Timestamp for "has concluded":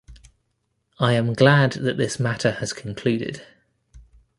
2.53-3.45